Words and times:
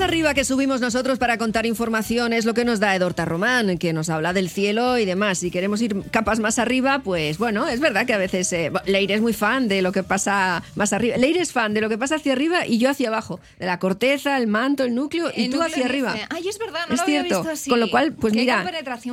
arriba 0.00 0.34
que 0.34 0.44
subimos 0.44 0.80
nosotros 0.80 1.18
para 1.18 1.38
contar 1.38 1.66
información 1.66 2.32
es 2.32 2.44
lo 2.44 2.54
que 2.54 2.64
nos 2.64 2.80
da 2.80 2.94
Edorta 2.96 3.24
Román, 3.24 3.78
que 3.78 3.92
nos 3.92 4.10
habla 4.10 4.32
del 4.32 4.48
cielo 4.50 4.98
y 4.98 5.04
demás. 5.04 5.38
Si 5.38 5.50
queremos 5.50 5.80
ir 5.82 6.02
capas 6.10 6.40
más 6.40 6.58
arriba, 6.58 7.00
pues 7.04 7.38
bueno, 7.38 7.68
es 7.68 7.80
verdad 7.80 8.04
que 8.06 8.12
a 8.12 8.18
veces 8.18 8.52
eh, 8.52 8.72
Leire 8.86 9.14
es 9.14 9.20
muy 9.20 9.32
fan 9.32 9.68
de 9.68 9.82
lo 9.82 9.92
que 9.92 10.02
pasa 10.02 10.62
más 10.74 10.92
arriba. 10.92 11.16
Leire 11.16 11.40
es 11.40 11.52
fan 11.52 11.74
de 11.74 11.80
lo 11.80 11.88
que 11.88 11.96
pasa 11.98 12.16
hacia 12.16 12.32
arriba 12.32 12.66
y 12.66 12.78
yo 12.78 12.90
hacia 12.90 13.08
abajo. 13.08 13.40
De 13.58 13.66
la 13.66 13.78
corteza, 13.78 14.36
el 14.36 14.46
manto, 14.46 14.84
el 14.84 14.94
núcleo 14.94 15.30
y 15.34 15.48
tú 15.48 15.62
hacia 15.62 15.84
arriba. 15.86 16.14
Ay, 16.30 16.48
es 16.48 16.58
verdad, 16.58 16.80
no 16.88 16.94
es 16.94 17.00
lo 17.00 17.06
cierto. 17.06 17.34
Había 17.36 17.38
visto 17.42 17.52
así. 17.52 17.70
Con 17.70 17.80
lo 17.80 17.90
cual, 17.90 18.12
pues 18.14 18.32
Qué 18.32 18.40
mira, 18.40 18.64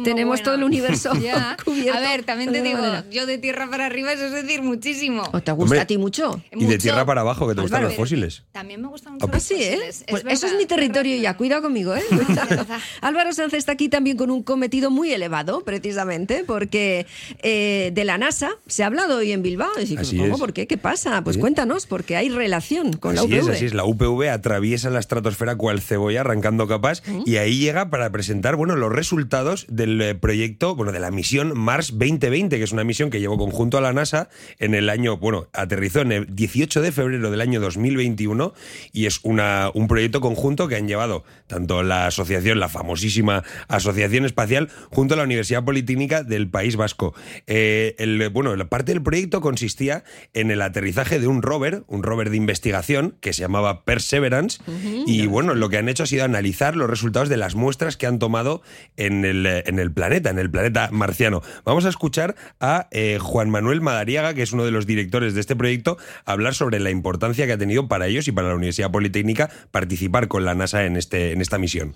tenemos 0.03 0.41
todo 0.41 0.55
el 0.55 0.63
universo 0.63 1.11
Ya. 1.21 1.57
cubierto. 1.65 1.97
A 1.97 2.01
ver, 2.01 2.23
también 2.23 2.51
te 2.51 2.61
digo, 2.61 2.79
manera. 2.79 3.05
yo 3.11 3.25
de 3.25 3.37
tierra 3.37 3.69
para 3.69 3.85
arriba, 3.85 4.13
eso 4.13 4.25
es 4.25 4.31
decir 4.31 4.61
muchísimo. 4.63 5.23
¿O 5.31 5.41
te 5.41 5.51
gusta 5.51 5.63
Hombre, 5.63 5.79
a 5.81 5.85
ti 5.87 5.97
mucho? 5.97 6.41
Y 6.51 6.65
de 6.65 6.77
tierra 6.77 7.05
para 7.05 7.21
abajo, 7.21 7.47
que 7.47 7.55
te 7.55 7.61
gustan 7.61 7.77
Álvaro, 7.79 7.89
los 7.89 7.97
fósiles. 7.97 8.43
También 8.51 8.81
me 8.81 8.87
gustan 8.87 9.13
mucho 9.13 9.25
Ah, 9.25 9.29
los 9.31 9.35
Ah, 9.35 9.39
sí, 9.45 9.55
¿eh? 9.55 9.71
fósiles. 9.75 10.05
Pues 10.09 10.23
es 10.25 10.33
eso 10.33 10.47
es 10.47 10.53
mi 10.57 10.65
territorio 10.75 11.15
es 11.15 11.21
ya, 11.21 11.37
cuidado 11.37 11.61
conmigo, 11.61 11.95
¿eh? 11.95 12.01
Álvaro 13.01 13.33
Sanz 13.33 13.53
está 13.53 13.71
aquí 13.73 13.89
también 13.89 14.17
con 14.17 14.31
un 14.31 14.43
cometido 14.43 14.89
muy 14.91 15.11
elevado, 15.11 15.61
precisamente, 15.63 16.43
porque 16.45 17.05
eh, 17.43 17.91
de 17.93 18.03
la 18.05 18.17
NASA 18.17 18.51
se 18.67 18.83
ha 18.83 18.87
hablado 18.87 19.17
hoy 19.17 19.31
en 19.31 19.41
Bilbao. 19.41 19.69
Y, 19.79 19.95
Así 19.97 20.17
¿Cómo? 20.17 20.33
es. 20.35 20.39
¿Por 20.39 20.53
qué? 20.53 20.67
¿Qué 20.67 20.77
pasa? 20.77 21.23
Pues 21.23 21.35
Sí. 21.35 21.39
cuéntanos, 21.39 21.85
porque 21.85 22.15
hay 22.17 22.29
relación 22.29 22.93
con 22.93 23.17
así 23.17 23.27
la 23.27 23.37
es, 23.37 23.43
UPV. 23.43 23.51
así 23.53 23.65
es. 23.65 23.73
La 23.73 23.85
UPV 23.85 24.29
atraviesa 24.29 24.89
la 24.89 24.99
estratosfera 24.99 25.55
cual 25.55 25.81
cebolla, 25.81 26.21
arrancando 26.21 26.67
capas, 26.67 27.03
y 27.25 27.37
ahí 27.37 27.57
llega 27.59 27.89
para 27.89 28.09
presentar 28.11 28.55
bueno, 28.55 28.75
los 28.75 28.91
resultados 28.91 29.65
del 29.69 30.01
eh, 30.01 30.15
proyecto, 30.15 30.75
bueno, 30.75 30.91
de 30.91 30.99
la 30.99 31.11
misión 31.11 31.57
Mars 31.57 31.91
2020, 31.91 32.57
que 32.57 32.63
es 32.63 32.71
una 32.71 32.83
misión 32.83 33.09
que 33.09 33.19
llevó 33.19 33.37
conjunto 33.37 33.77
a 33.77 33.81
la 33.81 33.93
NASA 33.93 34.29
en 34.59 34.73
el 34.75 34.89
año, 34.89 35.17
bueno, 35.17 35.47
aterrizó 35.53 36.01
en 36.01 36.11
el 36.11 36.35
18 36.35 36.81
de 36.81 36.91
febrero 36.91 37.31
del 37.31 37.41
año 37.41 37.59
2021 37.59 38.53
y 38.91 39.05
es 39.05 39.19
una, 39.23 39.71
un 39.73 39.87
proyecto 39.87 40.21
conjunto 40.21 40.60
que 40.67 40.75
han 40.75 40.87
llevado 40.87 41.23
tanto 41.47 41.83
la 41.83 42.07
asociación, 42.07 42.59
la 42.59 42.69
famosísima 42.69 43.43
Asociación 43.67 44.25
Espacial, 44.25 44.69
junto 44.89 45.13
a 45.13 45.17
la 45.17 45.23
Universidad 45.23 45.63
Politécnica 45.63 46.23
del 46.23 46.49
País 46.49 46.75
Vasco. 46.75 47.13
Eh, 47.47 47.95
el, 47.99 48.29
bueno, 48.29 48.55
la 48.55 48.65
parte 48.65 48.93
del 48.93 49.03
proyecto 49.03 49.41
consistía 49.41 50.03
en 50.33 50.51
el 50.51 50.61
aterrizaje 50.61 51.19
de 51.19 51.27
un 51.27 51.41
rover, 51.41 51.83
un 51.87 52.03
rover 52.03 52.29
de 52.29 52.37
investigación 52.37 53.15
que 53.21 53.33
se 53.33 53.41
llamaba 53.41 53.83
Perseverance, 53.83 54.61
y 55.05 55.25
bueno, 55.27 55.55
lo 55.55 55.69
que 55.69 55.77
han 55.77 55.89
hecho 55.89 56.03
ha 56.03 56.07
sido 56.07 56.23
analizar 56.23 56.75
los 56.75 56.89
resultados 56.89 57.29
de 57.29 57.37
las 57.37 57.55
muestras 57.55 57.97
que 57.97 58.07
han 58.07 58.19
tomado 58.19 58.61
en 58.97 59.25
el, 59.25 59.45
en 59.45 59.79
el 59.79 59.91
planeta, 59.91 60.29
en 60.29 60.39
el 60.39 60.49
planeta 60.49 60.89
marciano. 60.91 61.41
Vamos 61.65 61.85
a 61.85 61.89
escuchar 61.89 62.35
a 62.59 62.87
eh, 62.91 63.17
Juan 63.19 63.49
Manuel 63.49 63.81
Madariaga, 63.81 64.33
que 64.33 64.43
es 64.43 64.51
uno 64.51 64.65
de 64.65 64.71
los 64.71 64.85
directores 64.85 65.33
de 65.33 65.41
este 65.41 65.55
proyecto, 65.55 65.97
hablar 66.25 66.53
sobre 66.53 66.79
la 66.79 66.89
importancia 66.89 67.45
que 67.45 67.53
ha 67.53 67.57
tenido 67.57 67.87
para 67.87 68.07
ellos 68.07 68.27
y 68.27 68.31
para 68.31 68.49
la 68.49 68.55
Universidad 68.55 68.91
Politécnica 68.91 69.49
participar 69.71 70.27
con 70.27 70.45
la 70.45 70.50
NASA 70.53 70.85
en, 70.85 70.97
este, 70.97 71.31
en 71.31 71.41
esta 71.41 71.57
misión. 71.57 71.95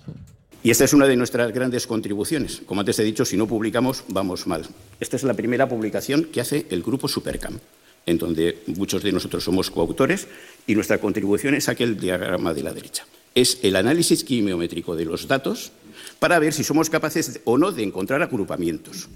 Y 0.62 0.70
esta 0.70 0.84
es 0.84 0.92
una 0.92 1.06
de 1.06 1.16
nuestras 1.16 1.52
grandes 1.52 1.86
contribuciones. 1.86 2.62
Como 2.66 2.80
antes 2.80 2.98
he 2.98 3.04
dicho, 3.04 3.24
si 3.24 3.36
no 3.36 3.46
publicamos, 3.46 4.04
vamos 4.08 4.46
mal. 4.46 4.66
Esta 4.98 5.16
es 5.16 5.22
la 5.22 5.34
primera 5.34 5.68
publicación 5.68 6.24
que 6.24 6.40
hace 6.40 6.66
el 6.70 6.82
grupo 6.82 7.06
Supercam, 7.06 7.60
en 8.04 8.18
donde 8.18 8.58
muchos 8.66 9.02
de 9.02 9.12
nosotros 9.12 9.44
somos 9.44 9.70
coautores 9.70 10.26
y 10.66 10.74
nuestra 10.74 10.98
contribución 10.98 11.54
es 11.54 11.68
aquel 11.68 12.00
diagrama 12.00 12.52
de 12.52 12.62
la 12.62 12.72
derecha. 12.72 13.06
Es 13.34 13.60
el 13.62 13.76
análisis 13.76 14.24
quimiométrico 14.24 14.96
de 14.96 15.04
los 15.04 15.28
datos 15.28 15.70
para 16.18 16.38
ver 16.38 16.52
si 16.52 16.64
somos 16.64 16.90
capaces 16.90 17.40
o 17.44 17.58
no 17.58 17.70
de 17.70 17.84
encontrar 17.84 18.22
agrupamientos. 18.22 19.08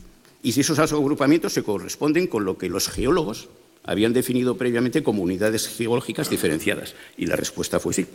Y 0.43 0.53
si 0.53 0.61
esos 0.61 0.79
agrupamientos 0.79 1.53
se 1.53 1.63
corresponden 1.63 2.27
con 2.27 2.45
lo 2.45 2.59
que 2.59 2.69
los 2.69 2.89
geólogos 2.89 3.49
habían 3.85 4.13
definido 4.13 4.57
previamente 4.57 5.03
como 5.03 5.23
unidades 5.23 5.69
geológicas 5.69 6.31
diferenciadas. 6.31 6.95
Y 7.17 7.27
la 7.27 7.37
respuesta 7.37 7.81
fue 7.81 7.95
sí. 7.95 8.07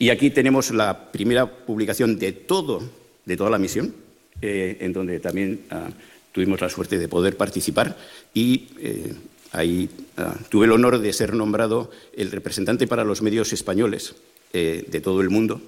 Y 0.00 0.08
aquí 0.08 0.30
tenemos 0.30 0.70
la 0.70 1.12
primera 1.12 1.44
publicación 1.44 2.18
de 2.18 2.32
todo, 2.32 2.82
de 3.26 3.36
toda 3.36 3.50
la 3.50 3.58
misión, 3.58 3.94
eh, 4.40 4.78
en 4.80 4.94
donde 4.94 5.20
también 5.20 5.60
ah, 5.70 5.90
tuvimos 6.32 6.58
la 6.58 6.70
suerte 6.70 6.96
de 6.96 7.06
poder 7.06 7.36
participar 7.36 7.98
y 8.32 8.68
eh, 8.80 9.12
ahí 9.52 9.90
ah, 10.16 10.34
tuve 10.48 10.64
el 10.64 10.72
honor 10.72 11.00
de 11.00 11.12
ser 11.12 11.34
nombrado 11.34 11.90
el 12.16 12.30
representante 12.30 12.86
para 12.86 13.04
los 13.04 13.20
medios 13.20 13.52
españoles 13.52 14.14
eh, 14.54 14.86
de 14.88 15.00
todo 15.02 15.20
el 15.20 15.28
mundo 15.28 15.60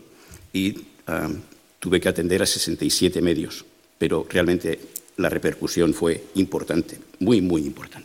y 0.54 0.76
ah, 1.08 1.28
tuve 1.78 2.00
que 2.00 2.08
atender 2.08 2.40
a 2.40 2.46
67 2.46 3.20
medios, 3.20 3.66
pero 3.98 4.26
realmente 4.30 4.80
la 5.18 5.28
repercusión 5.28 5.92
fue 5.92 6.24
importante, 6.36 6.96
muy, 7.18 7.42
muy 7.42 7.66
importante. 7.66 8.01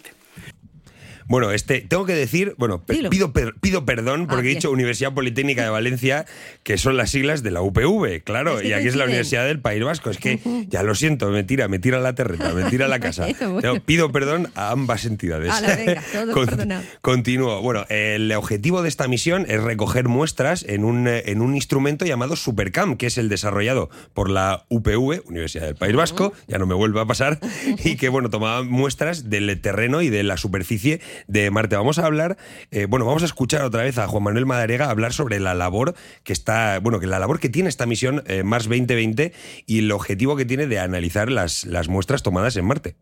Bueno, 1.27 1.51
este, 1.51 1.81
tengo 1.81 2.05
que 2.05 2.13
decir, 2.13 2.55
bueno, 2.57 2.83
Dilo. 2.87 3.09
pido, 3.09 3.33
per- 3.33 3.55
pido 3.59 3.85
perdón 3.85 4.27
porque 4.27 4.49
he 4.49 4.55
dicho 4.55 4.71
Universidad 4.71 5.13
Politécnica 5.13 5.63
de 5.63 5.69
Valencia, 5.69 6.25
que 6.63 6.77
son 6.77 6.95
las 6.97 7.09
siglas 7.09 7.43
de 7.43 7.51
la 7.51 7.61
UPV, 7.61 8.21
claro, 8.23 8.55
Es 8.57 8.61
que 8.63 8.67
y 8.69 8.73
aquí 8.73 8.87
es 8.87 8.95
la. 8.95 9.05
Universidad 9.07 9.45
del 9.45 9.59
País 9.61 9.83
Vasco. 9.83 10.09
Es 10.09 10.17
que 10.17 10.39
ya 10.69 10.83
lo 10.83 10.93
siento, 10.95 11.29
me 11.29 11.43
tira, 11.43 11.67
me 11.67 11.79
tira 11.79 11.99
la 11.99 12.13
terreta, 12.15 12.53
me 12.53 12.69
tira 12.69 12.87
la 12.87 12.99
casa. 12.99 13.25
Bueno, 13.37 13.53
bueno. 13.53 13.73
No, 13.75 13.81
pido 13.83 14.11
perdón 14.11 14.49
a 14.55 14.71
ambas 14.71 15.05
entidades. 15.05 15.49
Ala, 15.51 15.75
venga, 15.75 16.03
todo 16.11 16.45
perdonado. 16.45 16.83
Continúo. 17.01 17.61
Bueno, 17.61 17.85
el 17.89 18.31
objetivo 18.33 18.81
de 18.81 18.89
esta 18.89 19.07
misión 19.07 19.45
es 19.49 19.61
recoger 19.61 20.07
muestras 20.07 20.63
en 20.67 20.83
un, 20.85 21.07
en 21.07 21.41
un 21.41 21.55
instrumento 21.55 22.05
llamado 22.05 22.35
Supercam, 22.35 22.95
que 22.97 23.07
es 23.07 23.17
el 23.17 23.29
desarrollado 23.29 23.89
por 24.13 24.29
la 24.29 24.65
UPV, 24.69 25.23
Universidad 25.25 25.65
del 25.65 25.75
País 25.75 25.95
Vasco, 25.95 26.33
ya 26.47 26.57
no 26.57 26.65
me 26.65 26.73
vuelve 26.75 26.99
a 27.01 27.05
pasar, 27.05 27.39
y 27.83 27.95
que, 27.97 28.09
bueno, 28.09 28.29
tomaba 28.29 28.63
muestras 28.63 29.29
del 29.29 29.59
terreno 29.61 30.01
y 30.01 30.09
de 30.09 30.23
la 30.23 30.37
superficie 30.37 30.99
de 31.27 31.49
Marte. 31.51 31.75
Vamos 31.75 31.99
a 31.99 32.05
hablar, 32.05 32.37
eh, 32.71 32.85
bueno, 32.85 33.05
vamos 33.05 33.23
a 33.23 33.25
escuchar 33.25 33.63
otra 33.63 33.83
vez 33.83 33.97
a 33.97 34.07
Juan 34.07 34.23
Manuel 34.23 34.45
Madarega 34.45 34.89
hablar 34.89 35.13
sobre 35.13 35.39
la 35.39 35.53
labor 35.53 35.95
que 36.23 36.33
está, 36.33 36.79
bueno, 36.79 36.99
que 36.99 37.07
la 37.07 37.19
labor 37.19 37.39
que 37.39 37.49
tiene 37.49 37.69
esta 37.69 37.85
misión 37.85 38.23
eh, 38.27 38.43
Mars 38.43 38.65
2020 38.65 39.33
y 39.65 39.79
el 39.79 39.91
objetivo 39.91 40.35
que 40.35 40.45
tiene 40.45 40.67
de 40.67 40.79
analizar 40.79 41.31
las, 41.31 41.65
las 41.65 41.87
muestras 41.87 42.23
tomadas 42.23 42.55
en 42.57 42.65
Marte. 42.65 42.95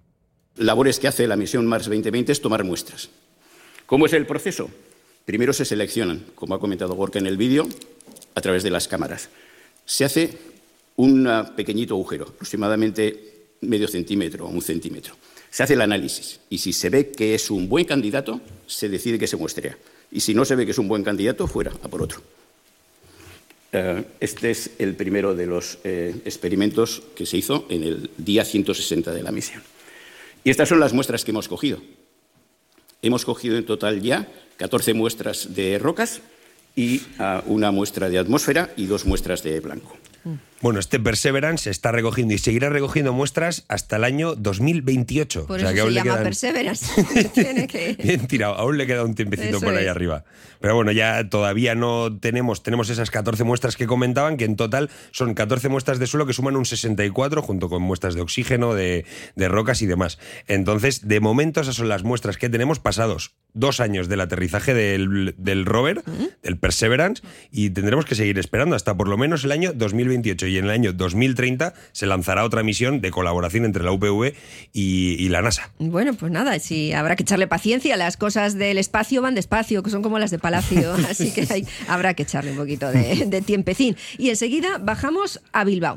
labores 0.56 1.00
que 1.00 1.08
hace 1.08 1.28
la 1.28 1.36
misión 1.36 1.66
Mars 1.66 1.86
2020 1.86 2.32
es 2.32 2.42
tomar 2.42 2.64
muestras. 2.64 3.10
¿Cómo 3.86 4.06
es 4.06 4.14
el 4.14 4.26
proceso? 4.26 4.70
Primero 5.26 5.54
se 5.54 5.66
seleccionan, 5.66 6.24
como 6.36 6.56
ha 6.56 6.60
comentado 6.60 6.94
Gorka 6.96 7.20
en 7.20 7.28
el 7.28 7.38
vídeo, 7.38 7.68
a 8.36 8.42
través 8.42 8.64
de 8.64 8.70
las 8.70 8.88
cámaras. 8.88 9.30
Se 9.86 10.06
hace 10.06 10.38
un 10.96 11.28
pequeñito 11.56 11.96
agujero, 11.96 12.26
aproximadamente 12.26 13.36
medio 13.62 13.88
centímetro 13.88 14.46
o 14.46 14.50
un 14.50 14.62
centímetro. 14.62 15.16
Se 15.56 15.64
hace 15.64 15.76
el 15.76 15.80
análisis 15.80 16.42
y 16.50 16.58
si 16.58 16.74
se 16.74 16.90
ve 16.90 17.12
que 17.12 17.34
es 17.34 17.50
un 17.50 17.70
buen 17.70 17.86
candidato, 17.86 18.42
se 18.68 18.90
decide 18.90 19.18
que 19.18 19.26
se 19.26 19.38
muestrea. 19.38 19.78
Y 20.12 20.20
si 20.20 20.34
no 20.34 20.44
se 20.44 20.54
ve 20.54 20.66
que 20.66 20.72
es 20.72 20.78
un 20.78 20.90
buen 20.90 21.02
candidato, 21.02 21.48
fuera, 21.48 21.72
a 21.82 21.88
por 21.88 22.02
otro. 22.02 22.22
Eh, 23.72 24.04
Este 24.20 24.52
es 24.52 24.72
el 24.80 24.96
primero 24.96 25.34
de 25.34 25.46
los 25.46 25.78
eh, 25.86 26.14
experimentos 26.26 27.04
que 27.16 27.26
se 27.26 27.38
hizo 27.38 27.68
en 27.70 27.84
el 27.84 28.10
día 28.18 28.44
160 28.44 29.14
de 29.14 29.24
la 29.24 29.32
misión. 29.32 29.64
Y 30.44 30.50
estas 30.50 30.68
son 30.68 30.82
las 30.82 30.92
muestras 30.92 31.24
que 31.24 31.32
hemos 31.32 31.48
cogido. 31.48 31.80
Hemos 33.02 33.24
cogido 33.24 33.56
en 33.56 33.66
total 33.66 34.02
ya 34.02 34.28
14 34.58 34.94
muestras 34.94 35.56
de 35.56 35.80
rocas 35.80 36.20
y 36.76 37.02
ah, 37.18 37.42
una 37.46 37.72
muestra 37.72 38.10
de 38.10 38.18
atmósfera 38.18 38.74
y 38.76 38.88
dos 38.88 39.06
muestras 39.06 39.42
de 39.42 39.62
blanco. 39.62 39.96
Bueno, 40.62 40.80
este 40.80 41.00
Perseverance 41.00 41.70
está 41.70 41.92
recogiendo 41.92 42.34
y 42.34 42.40
seguirá 42.40 42.70
recogiendo 42.70 43.14
muestras 43.14 43.66
hasta 43.68 43.98
el 43.98 44.04
año 44.04 44.34
2028. 44.36 45.46
Por 45.46 45.58
O 45.58 45.60
sea, 45.60 45.70
que 45.74 45.78
eso 45.80 45.86
se 45.88 45.92
le 45.92 46.00
llama 46.00 46.14
quedan- 46.14 46.24
Perseverance. 46.24 47.04
Tiene 47.34 47.68
que... 47.68 47.94
Bien 48.02 48.26
tirado, 48.28 48.56
aún 48.56 48.78
le 48.78 48.88
queda 48.88 49.04
un 49.04 49.14
tiempecito 49.14 49.58
Eso 49.58 49.66
por 49.66 49.76
ahí 49.76 49.86
es. 49.86 49.92
arriba. 49.92 50.24
Pero 50.60 50.74
bueno, 50.76 50.92
ya 50.92 51.30
todavía 51.30 51.76
no 51.76 52.18
tenemos, 52.20 52.64
tenemos 52.64 52.90
esas 52.90 53.12
14 53.12 53.44
muestras 53.44 53.76
que 53.76 53.86
comentaban, 53.86 54.38
que 54.38 54.46
en 54.46 54.56
total 54.56 54.90
son 55.12 55.36
14 55.36 55.70
muestras 55.70 56.00
de 56.00 56.08
suelo 56.08 56.26
que 56.26 56.34
suman 56.34 56.56
un 56.56 56.66
64, 56.66 57.44
junto 57.44 57.70
con 57.70 57.84
muestras 57.84 58.16
de 58.16 58.22
oxígeno, 58.22 58.74
de, 58.74 59.06
de 59.36 59.48
rocas 59.48 59.82
y 59.84 59.86
demás. 59.86 60.18
Entonces, 60.48 61.08
de 61.08 61.20
momento, 61.20 61.62
esas 61.62 61.76
son 61.76 61.90
las 61.90 62.04
muestras 62.04 62.38
que 62.38 62.50
tenemos 62.50 62.80
pasados 62.80 63.36
dos 63.56 63.80
años 63.80 64.08
del 64.08 64.22
aterrizaje 64.22 64.76
del, 64.76 65.34
del 65.40 65.66
rover, 65.66 66.04
del 66.44 66.58
Perseverance, 66.58 67.24
y 67.52 67.72
tendremos 67.72 68.06
que 68.06 68.14
seguir 68.14 68.38
esperando 68.38 68.76
hasta 68.76 68.96
por 68.96 69.08
lo 69.08 69.18
menos 69.18 69.44
el 69.46 69.52
año 69.52 69.74
2028. 69.74 70.46
Y 70.48 70.58
en 70.60 70.66
el 70.66 70.72
año 70.72 70.94
2030 70.94 71.74
se 71.92 72.06
lanzará 72.06 72.44
otra 72.44 72.62
misión 72.62 73.02
de 73.02 73.10
colaboración 73.10 73.66
entre 73.66 73.84
la 73.84 73.92
UPV 73.92 74.34
y, 74.74 75.16
y 75.18 75.30
la 75.30 75.42
NASA. 75.42 75.72
Bueno, 75.80 76.14
pues 76.14 76.32
nada, 76.32 76.60
sí, 76.60 76.94
habrá 76.94 77.16
que 77.16 77.24
echarle 77.24 77.48
paciencia. 77.48 77.98
Las 77.98 78.18
cosas 78.18 78.56
del 78.58 78.78
espacio 78.78 79.22
van 79.22 79.34
despacio, 79.36 79.82
que 79.82 79.90
son 79.90 80.02
como 80.04 80.20
las 80.20 80.30
de 80.32 80.38
Palacio, 80.40 80.94
así 81.10 81.32
que 81.34 81.48
hay- 81.50 81.66
habrá 81.88 82.14
que 82.14 82.24
echarle 82.24 82.52
un 82.52 82.58
poquito 82.58 82.92
de, 82.92 83.26
de 83.26 83.42
tiempecín. 83.42 83.96
Y 84.18 84.30
enseguida 84.30 84.78
bajamos 84.80 85.40
a 85.54 85.64
Bilbao. 85.64 85.94